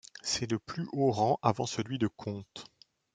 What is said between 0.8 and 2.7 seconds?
haut rang avant celui de comte.